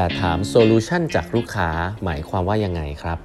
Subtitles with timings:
[0.00, 1.68] อย่าถาม solution จากลูกค้า
[2.04, 3.18] หมายความว่ายังไงครับ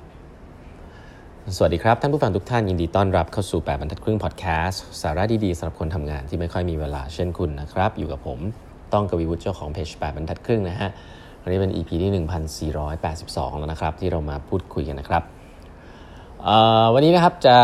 [1.56, 8.40] สวัสดีครับ ท่านผู้ฟังทุกท่านยินดีต้อนรับเข้าสู่ 8บรรทัดครึ่งพอดแคสต์สาระดีๆสำหรับคนทำงานที่ไม่ค่อยมีเวลาเช่นคุณนะครับ อยู่กับผม
[8.94, 10.90] ต้องกวีวุฒิเจ้าของเพจ8บรรทัดครึ่งนะฮะ
[11.42, 12.12] วันนี้เป็น EP ที่
[13.00, 15.24] 1482 แล้วนะครับ ที่เรามาพูดคุยกันนะครับ
[16.94, 17.58] วันนี้นะครับจะ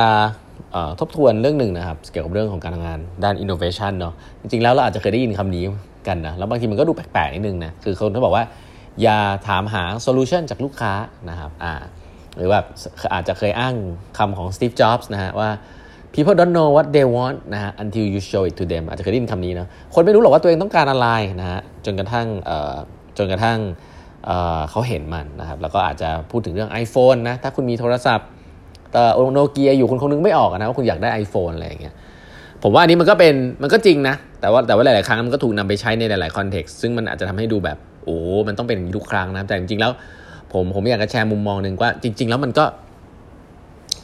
[0.99, 5.63] ทบทวนเรื่องหนึ่งนะครับ เกี่ยวกับเรื่องของการทำงานด้าน innovation เนาะจริงๆแล้วเราอาจจะเคยได้ยินคำนี้
[6.07, 8.45] กันนะแล้วบางทีมันก็ดูแปลกๆนิดนึงนะคือคนเขาบอกว่า
[9.01, 10.93] อย่าถามหาโซลูชันจากลูกค้า
[11.29, 11.73] นะครับอ่า
[12.37, 12.59] หรือว่า
[13.13, 13.75] อาจจะเคยอ้าง
[14.17, 15.49] คำของ Steve Jobs นะฮะว่า
[16.13, 21.07] people don't know what they want นะฮะ until you show it to them อาจจะเคยได้ยินคำนี้นะคนไม่รู้หรอกว่าตัวเองต้องการอะไร
[21.39, 22.27] นะฮะจนกระทั่ง
[23.17, 23.57] จนกระทั่ง
[24.69, 28.27] เขาเห็นมันนะครับแล้วก็อาจจะพูดถึงเรื่อง iPhone นะถ้าคุณมีโทรศัพท์
[28.91, 29.03] แต่
[29.33, 31.95] โนเกียอยู่คุณคงนึกไม่ออกนะว่าคุณอยากได้ iPhone อะไรอย่างเงี้ย
[32.63, 37.77] ผมว่าอันนี้มันก็เป็นมันก็จริงนะแต่ว่าแต่ว่าหลาย ๆ ครั้งมันก็ถูกนำไปใช้ในหลาย ๆ คอนเท็กซ์ซึ่งมันอาจจะทำให้ดูแบบ
[38.09, 39.91] อ้มันต้องเป็นอย่างนี้ทุกครั้งนะแต่จริงๆแล้ว
[40.53, 42.65] ผมผมอยากจะแชร์มุมมองหนึ่งว่า จริง ๆ แล้วมันก็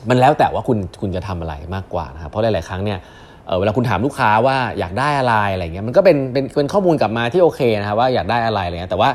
[0.10, 3.00] มันแล้วแต่ว่าคุณคุณจะทำอะไรมากกว่านะครับเพราะหลายๆครั้งเนี่ย
[3.48, 9.10] เเวลาคุณถามลูกค้าว่าอยากได้อะไรอะไรเงี้ยมันก็เป็นเป็นเป็นข้อมูลกลับมาที่โอเคนะครับว่าอยากได้อะไรอะไรเงี้ยแต่ว่า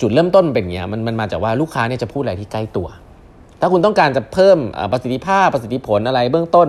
[0.00, 2.88] จุดเริ่มต้นเป็นอย่างเงี้ยมันมันมาจากว่าลูกค้าเนี่ยจะพูดอะไรที่ใกล้ตัว
[3.60, 4.58] ถ้าคุณต้องการจะเพิ่ม
[4.92, 6.68] ประสิทธิภาพประสิทธิผลอะไรเบื้องต้น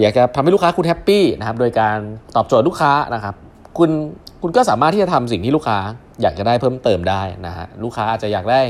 [0.00, 1.98] อยากจะทำให้ลูกค้าคุณแฮปปี้นะครับโดยการ
[2.36, 3.34] ตอบโจทย์ลูกค้านะครับ
[3.78, 3.90] คุณ
[4.46, 5.78] คุณก็สามารถที่จะทำสิ่งที่ลูกค้า
[6.22, 8.60] อยากจะได้เพิ่มเติมได้นะฮะลูกค้าอาจจะอยากได้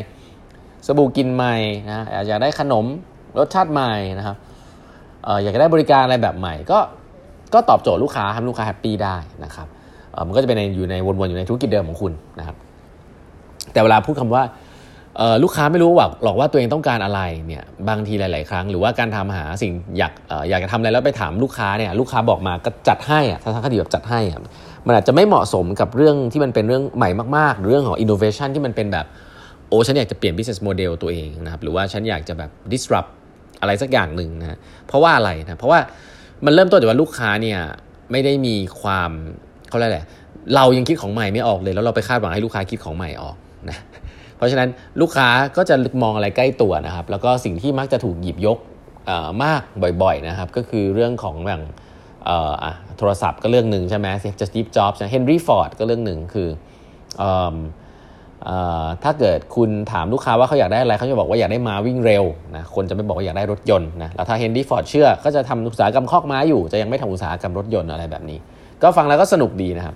[0.87, 1.55] สบู่กินใหม่
[1.89, 2.87] นะอยากได้ขนม
[3.39, 4.37] รสชาติใหม่นะครับ
[5.43, 6.79] อยากจะได้บริการอะไรแบบใหม่ ก็
[7.55, 9.67] ก็ตอบโจทย์ลูกค้าทำลูกค้าแฮปปี้ได้นะครับ
[10.27, 12.57] มันก็จะเป็นอยู่ในวนๆอยู่ในธุรกิจเดิมของคุณนะครับ
[13.73, 14.43] แต่เวลาพูดคำว่า
[15.43, 20.13] ลูกค้าไม่รู้ว่าหรอกว่าตัวเองต้องการอะไรเนี่ยบางทีหลาย ๆ ครั้ง หรือว่าการทำหาสิ่งอยาก
[20.51, 24.41] อยากจะทำอะไรแล้วไปถามลูกค้าเนี่ยลูกค้าบอกมาก็จัดให้อะทัศนคติแบบจัดให้อะ
[24.87, 29.07] มันอาจจะไม่เหมาะสมกับเรื่องที่มันเป็นเรื่องใหม่มากๆหรือเรื่องของ innovation ที่มันเป็นแบบ
[29.69, 33.11] โอ้ฉันอยากจะเปลี่ยน business model ตัวเองนะครับหรือว่าฉันอยากจะแบบ disrupt
[33.61, 35.81] อะไรสักอย่างหนึ่งนะเพราะว่าอะไรนะเพราะว่า
[36.45, 37.59] มันเริ่มต้นจากว่าลูกค้าเนี่ย
[38.13, 39.11] ไม่ได้มีความ
[39.69, 40.01] เขาเรียกอะไร
[40.55, 43.37] เรายังคิดของใหม่ไม่ออกเลย แล้วเราไปคาดหวังให้ลูกค้าคิดของใหม่ออก
[43.69, 43.79] นะ
[44.37, 44.69] เพราะฉะนั้น
[45.01, 48.59] ลูกค้าก็จะมองอะไรใกล้ตัวนะครับ แล้วก็สิ่งที่มักจะถูกหยิบยก
[49.45, 49.63] มา
[50.03, 51.61] บ่อยๆนะครับ ก็คือเรื่องของแบบ
[52.99, 54.09] โทรศัพท์ก็เรื่องหนึ่งใช่ไหม
[54.41, 56.49] จะสตีฟจ็อบส์เฮนรี่ฟอร์ดก็เรื่องหนึ่งคือ
[59.03, 62.25] ถ้าเกิดคุณถามลูกค้าว่าเขาอยากได้อะไรเขาจะบอกว่าอยากได้ม้าวิ่งเร็ว
[62.57, 68.39] นะคนจะไม่บอกว่าอยากได้รถยนต์นะแล้วถ้าเฮนรี่ฟอร์ดเชื่อก็จะทำอุตสาหกรรมคอกม้าอยู่ จะยังไม่ทำอุตสาหกรรมรถยนต์อะไรแบบนี้
[68.83, 69.95] ก็ฟังแล้วก็สนุกดีนะครับ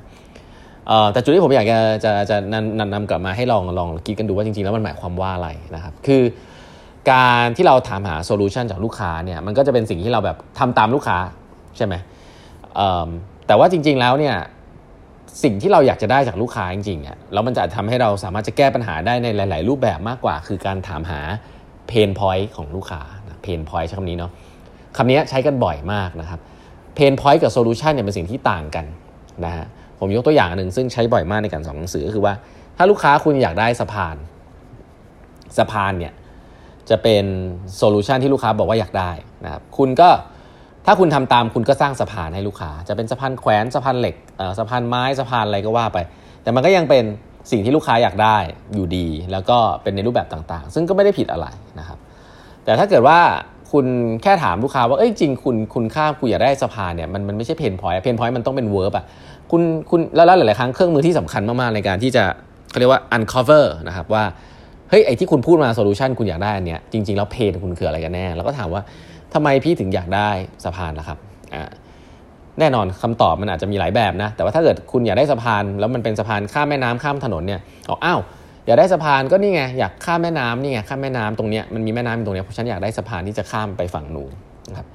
[1.13, 2.37] แต่จุดที่ผมอยากจะจะจะ
[2.81, 6.23] นำนำกลับมาให้ลองลองคิดกันดูว่าจริงๆ แล้วมันหมายความว่าอะไรนะครับ คือ
[7.13, 11.19] การที่เราถามหา solution จากลูกค้าเนี่ยมันก็จะเป็นสิ่งที่เราแบบทำตามลูกค้า
[11.77, 11.95] ใช่ไหม
[13.47, 14.37] แต่ว่าจริง ๆแล้วเนี่ย
[15.45, 21.21] สิ่งที่เราอยากจะได้จากลูกค้าจริงๆเนี่ยแล้วมันจะทำให้เราสามารถจะแก้ปัญหาได้ในหลาย ๆ รูปแบบมากกว่า คือการถามหา
[21.89, 23.01] pain point ของลูกค้า
[23.43, 24.33] pain point ใช้คำนี้เนาะ
[24.97, 26.41] คำนี้ใช้กันบ่อยมากนะครับ
[26.95, 28.85] pain point กับ solution เนี่ยเป็นสิ่งที่ต่างกัน
[29.45, 29.67] นะฮะ
[29.99, 32.35] ผมยกตัวอย่างหนึ่งซึ่งใช้บ่อยมากในการสอนหนังสือก็คือว่า
[32.77, 34.17] ถ้าลูกค้าคุณอยากได้สะพาน
[35.59, 36.13] สะพานเนี่ย
[36.91, 37.25] จะเป็น
[37.77, 39.11] solution ที่ลูกค้าบอกว่าอยากได้
[39.45, 40.09] นะครับคุณก็
[40.87, 44.15] ถ้าคุณทำตามคุณก็สร้างสะพานให้ลูกค้า จะเป็นสะพานแขวนสะพานเหล็ก
[44.59, 45.99] สะพานไม้สะพานอะไรก็ว่าไป
[46.43, 47.05] แต่มันก็ยังเป็น
[47.51, 48.39] สิ่งที่ลูกค้าอยากได้
[48.75, 51.47] อยู่ดี แล้วก็เป็นในรูปแบบต่างๆ ซึ่งก็ไม่ได้ผิดอะไร
[51.79, 51.99] นะครับ
[52.65, 53.19] แต่ถ้าเกิดว่า
[53.73, 53.87] คุณ
[54.23, 59.05] แค่ถามลูกค้าว่าเอ้ยจริงคุณคุณค่าคุณอยากได้สะพานเนี่ยมันมันไม่ใช่ pain point pain point มันต้องเป็น verb อะ
[59.51, 62.25] คุณคุณแล้วหลายๆครั้งเครื่องมือที่สำคัญมากๆในการที่จะ
[62.71, 64.25] เขาเรียกว่า uncover นะครับว่า
[64.91, 68.83] เฮ้ยไอ้ที่คุณพูดมา solution คุณอยากได้อันเนี้ยจริง ๆ แล้ว pain คุณคืออะไรกันแน่ แล้วก็ถามว่า
[69.35, 70.31] ทำไมพี่ถึงอยากได้
[70.65, 71.19] สะพานล่ะครับ
[71.55, 71.71] อ่า
[72.61, 78.21] แน่นอนคำตอบมันอาจจะมีหลายแบบนะ แต่ว่าถ้าเกิดคุณอยากได้สะพาน แล้วมันเป็นสะพานข้ามแม่น้ำข้ามถนนเนี่ยอ๋ออ้าว
[78.69, 84.33] อยากได้สะพานก็นี่ไงอยากข้ามแม่น้ำนี่ไงข้ามแม่น้ำตรงเนี้ยมันมีแม่น้ำตรงเนี้ยเพราะฉันอยากได้สะพานที่จะข้ามไปฝั่งนู้น
[84.71, 84.87] นะครับ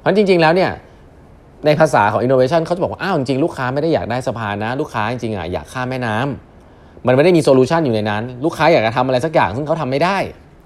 [0.00, 0.70] เพราะจริง ๆ แล้วเนี่ย
[1.66, 10.16] ในภาษาของ innovation เขาจะบอกว่าอ้าวจริงๆลูกค้าไม่ได้อยากได้สะพานนะ ลูกค้าจริงๆอะอยากข้ามแม่น้ำมันไม่ได้มี solution อยู่ในนั้น ลูกค้าอยากจะทำอะไรสักอย่างซึ่งเขาทำไม่ได้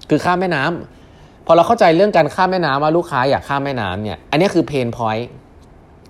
[0.09, 5.29] คือข้ามแม่น้ำพอเราเข้าใจเรื่องการข้ามแม่น้ำว่าลูกค้าอยากข้ามแม่น้ำเนี่ยอันนี้คือ pain point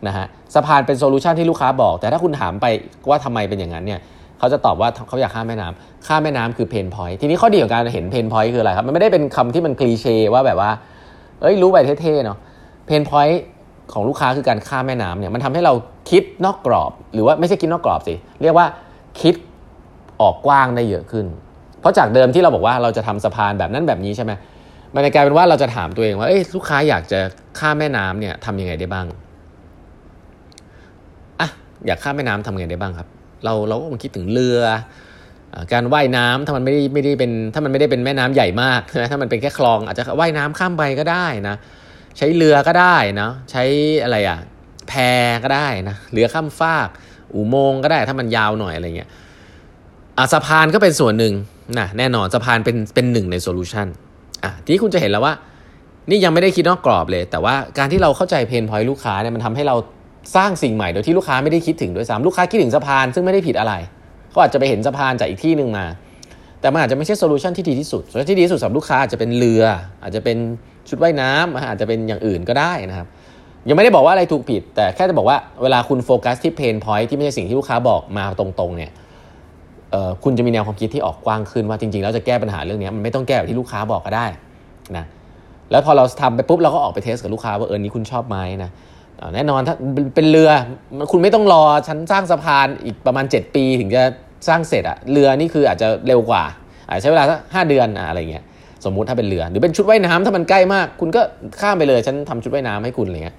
[0.07, 2.65] นะฮะสะพานเป็น solution ที่ลูกค้าบอก แต่ถ้าคุณถามไป
[3.09, 3.99] ว่าทำไมเป็นอย่างนั้นเนี่ย
[4.39, 10.71] เขาจะตอบว่าเขาอยากข้ามแม่น้ำข้ามแม่น้ำคือ pain point ทีนี้ข้อดีของการเห็น pain point คืออะไรครับ มันไม่ได้เป็นคำที่มัน cliché ว่าแบบว่า
[11.41, 12.37] เอ้ยรู้ไปเท่ๆเนาะ
[12.85, 13.41] pain point
[13.93, 15.73] ของลูกค้าคือการข้ามแม่น้ำเนี่ยมันทำให้เรา
[16.09, 18.67] คิดนอกกรอบ หรือว่าไม่ใช่คิดนอกกรอบสิเรียกว่า
[19.21, 19.35] คิด
[20.21, 21.25] ออกกว้างได้เยอะขึ้น
[21.79, 24.31] เพราะจากเดิมที่เราบอกว่าเราจะทำสะพานแบบนั้นแบบนี้ใช่ไหม
[24.93, 27.19] มันกลายเป็นว่าเราจะถามตัวเองว่าเอ้ลูกค้าอยากจะ
[27.59, 29.05] ข้ามแม่น้ำเนี่ยทำยังไงได้บ้าง
[31.39, 31.49] อะ
[31.85, 33.07] อยากข้ามแม่น้ำทำไงได้บ้างครับ
[33.45, 34.61] เราเราก็คงคิดถึงเรือ
[35.73, 41.55] การว่ายน้ำถ้ามันไม่ได้ไม่ได้เป็นถ้ามันไม่ได้เป็นแม่น้ำใหญ่มากนะถ้ามันเป็นแค่คลองอาจจะว่ายน้ำข้ามไปก็ได้นะ
[42.17, 43.63] ใช้เรือก็ได้นะใช้
[44.03, 44.39] อะไรอะ
[44.89, 44.93] แพ
[45.43, 46.89] ก็ได้นะเรือข้ามฟาก
[47.35, 49.09] อุโมงค์ก็ได้ถ้ามันยาวหน่อยอะไรเงี้ย
[50.17, 51.33] อะสะพานก็เป็นส่วนหนึ่ง
[51.79, 53.87] นะแน่นอนสะพานเป็นเป็นหนึ่งใน solution
[54.43, 55.33] อะทีนี้คุณจะเห็นแล้วว่า
[56.09, 59.75] นี่ยังไม่ได้คิดนอกกรอบเลย แต่ว่าการที่เราเข้าใจ pain point ลูกค้าเนี่ยมันทำให้เรา
[60.35, 63.73] สร้างสิ่งใหม่โดยที่ลูกค้าไม่ได้คิดถึงด้วยซ้ำลูกค้าคิดถึงสะพานซึ่งไม่ได้ผิดอะไร
[64.29, 65.85] เขาอาจจะไปเห็นสะพานจากอีกที่หนึ่งมา
[66.61, 69.63] แต่มันอาจจะไม่ใช่ solution ที่ดีที่สุด solution ที่ดีที่สุดสำหรับลูกค้าอาจจะเป็นเรือ
[70.03, 70.37] อาจจะเป็น
[70.89, 73.07] ชุดว่ายน้ำอาจจะเป็นอย่างอื่นก็ได้นะครับ
[73.67, 78.91] ยังไม่ได้บอกว่าอะไรถูกผิด แต่แค่จะบอกว่าเวลาคุณโฟกัสที่ pain point ที่ไม่ใช่สิ่งที่ลูกค้าบอกมาตรงๆเนี่ย
[80.23, 84.25] คุณจะมีแนวความคิดที่ออกกว้างขึ้นว่าจริงๆแล้วจะแก้ปัญหาเรื่องนี้มันไม่ต้องแก้แบบที่ลูกค้าบอกก็ได้
[84.97, 85.05] นะ
[85.71, 88.69] แล้วพอเราทำไปปุ๊บเราก็ออกไปเทสกับลูกค้าว่าเออนี้คุณชอบไหมนะ
[89.35, 89.75] แน่นอนถ้า
[90.15, 90.49] เป็นเรือ
[91.11, 94.03] คุณไม่ต้องรอชั้นสร้างสะพานอีกประมาณ 7 ปีถึงจะ
[94.47, 96.43] สร้างเสร็จอะเรือนี่คืออาจจะเร็วกว่า
[96.87, 98.43] อาจใช้เวลาสักห้าเดือนอะไรเงี้ย
[98.85, 101.21] สมมุติถ้าเป็นเรือ หรือเป็นชุดว่ายน้ำถ้ามันใกล้มาก คุณก็
[101.61, 103.37] ข้ามไปเลยฉันทำชุดว่ายน้ำให้คุณอะไรเงี้ย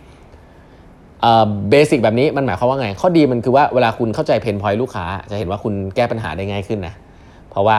[1.70, 6.94] เบสิกแบบนี้มันหมายความว่าไง ข้อดีมันคือว่าเวลาคุณเข้าใจเพนพอยต์ลูกค้า จะเห็นว่าคุณแก้ปัญหาได้ง่ายขึ้นนะ
[7.50, 7.76] เพราะว่า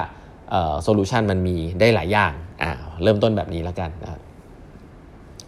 [0.84, 2.72] solution มันมีได้หลายอย่างอ่า
[3.04, 3.90] เริ่มต้นแบบนี้แล้วกัน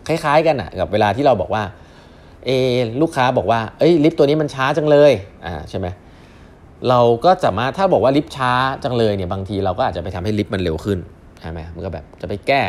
[0.07, 1.63] คล้ายๆกันอะกับเวลาที่เราบอกว่า
[2.45, 2.50] เอ
[3.01, 5.12] ลูกค้าบอกว่าเอ้ยลิฟต์ตัวนี้มันช้าจังเลย
[5.45, 5.88] อ่าใช่ไหม
[6.89, 8.51] เราก็สามาถ้าบอกว่าลิฟต์ช้า
[8.83, 11.00] จังเลยเนี่ยบางทีเราก็อาจจะไปทำให้ลิฟต์มันเร็วขึ้น
[11.41, 12.63] ใช่ไหมมันก็แบบจะไปแก้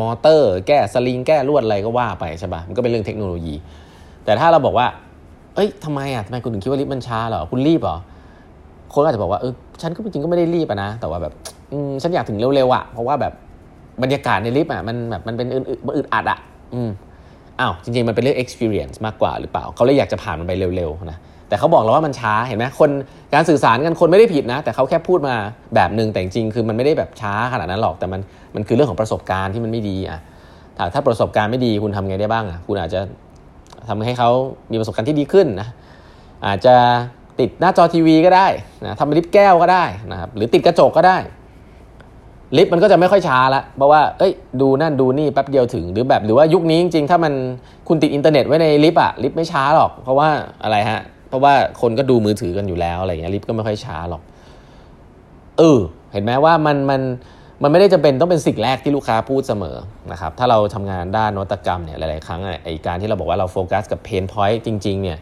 [0.00, 3.54] มอเตอร์ แก้สลิงแก้ลวดอะไรก็ว่าไปใช่ปะมันก็เป็นเรื่องเทคโนโลยี
[4.24, 4.86] แต่ถ้าเราบอกว่า
[5.54, 7.96] เอ้ยทำไมอะทำไมคุณถึงคิดว่าลิฟต์มันช้าเหรอคุณรีบเหรอ
[8.92, 9.52] คนอาจจะบอกว่าเออ
[9.82, 11.32] ฉันก็จริงก็ไม่ได้รีบนะ แต่ว่าแบบ
[11.72, 13.32] อืมฉันอยากถึงเร็วๆอะเพราะว่าแบบ
[14.02, 16.38] บรรยากาศในลิฟต์อะมันแบบมันเป็นอึดอัดอะ
[16.74, 16.90] อืม
[17.60, 21.18] อ้าวจริงๆมันเป็นเรื่อง experience มากกว่าหรือเปล่า เขาเลยอยากจะผ่านมันไปเร็วๆนะ
[21.48, 22.90] แต่เขาบอกเราว่ามันช้าเห็นไหมคน
[23.34, 25.34] การสื่อสารกันคนไม่ได้ผิดนะ แต่เขาแค่พูดมา
[25.74, 28.20] แบบหนึ่งแต่จริงคือมันไม่ได้แบบช้าขนาดนั้นหรอกแต่มัน
[28.54, 30.18] มันคือเรื่องของประสบการณ์ที่มันไม่ดีอะ
[30.76, 33.00] ถ้าถ้าประสบการณ์ไม่ดีคุณทำไงได้บ้างอะคุณอาจจะ
[33.88, 34.30] ทำให้เขา
[34.72, 35.68] มีประสบการณ์ที่ดีขึ้นนะ
[36.46, 36.74] อาจจะ
[37.40, 38.46] ติดหน้าจอทีวีก็ได้
[38.84, 41.18] นะทำลิฟต์แก้วก็ได้นะครับหรือติดกระจกก็ได้
[42.56, 47.32] ลิฟต์มันก็จะไม่ค่อยช้าละเพราะว่าเอ้ยดูนั่นดูนี่แป๊บเดียวถึงหรือแบบหรือว่ายุคนี้จริงๆ ถ้ามัน
[47.88, 50.28] คุณติดอินเทอร์เน็ตไว้ในลิฟต์อะลิฟต์ไม่ช้าหรอก เพราะว่า
[50.62, 54.22] อะไรฮะ เพราะว่าคนก็ดูมือถือกันอยู่แล้วอะไรเงี้ยลิฟต์ก็ไม่ค่อยช้าหรอก
[55.58, 55.78] เออ
[56.12, 57.00] เห็นไหมว่ามันมัน
[57.62, 59.76] มันไม่ได้จำเป็นต้องเป็นสิ่งแรกที่ลูกค้าพูดเสมอ
[60.12, 65.18] นะครับถ้าเราทำงานด้านนวัตกรรมเนี่ยหลาย ๆ ครั้งไอการที่เราบอกว่าเราโฟกัสกับ pain point จริง ๆ เนี่ย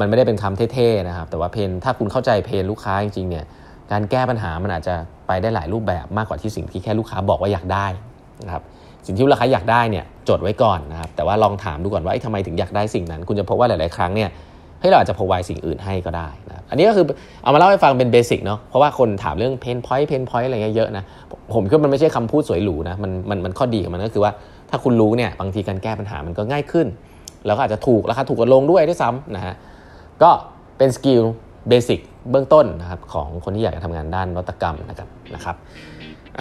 [0.00, 3.44] มันไม่ได้เป็นคำเท่ ๆ นะครับ แต่ว่า pain ถ้าคุณเข้าใจ pain ลูกค้าจริง ๆ เนี่ย
[3.92, 4.94] การแก้ปัญหามันอาจจะ
[5.26, 7.86] ไปได้หลายรูปแบบมากกว่าที่สิ่งที่แค่ลูกค้าบอกว่าอยากได้
[8.44, 8.62] นะครับ
[9.06, 14.30] สิ่งที่ลูกค้าอยากได้เนี่ยจดไว้ก่อนนะครับแต่ว่าลองถามดูก่อนว่าทำไมถึงอยากได้สิ่งนั้น คุณจะพบว่าหลาย ๆ ครั้งเนี่ย
[14.80, 17.04] ให้เราอาจจะพอไวสิ่งอื่นให้ก็ได้นะอันนี้ก็คือ
[17.42, 21.04] เอามาเล่าให้ฟังเป็น basic เนาะเพราะว่าคนถามเรื่อง pain point pain point อะไรเงี้ยเยอะนะ
[21.54, 24.32] ผมคิดว่ามันไม่ใช่คำพูดสวยหรูนะมันมันมันข้อดีของมันก็คือว่า
[24.70, 26.86] ถ้าคุณรู้เนี่ยบางทีการแก้ปัญหามันก็ง่ายขึ้น
[27.46, 29.54] แล้วก็อาจจะถูกราคาถูกกว่าลงด้วยด้วยซ้ำนะฮะ
[30.22, 30.30] ก็
[30.78, 31.22] เป็นสกิล
[31.68, 35.56] เบสิก เบื้องต้นนะครับของคนที่อยากจะทำงานด้านนวัตกรรมนะครับนะครับ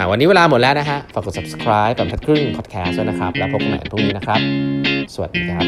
[0.09, 4.39] วันนี้เวลาหมดแล้วนะฮะฝากกด subscribe แบบพัดครึ่ง podcast ด้วยนะครับ แล้วพบกันใหม่พรุ่งนี้นะครับ
[5.13, 5.65] สวัสดีครับ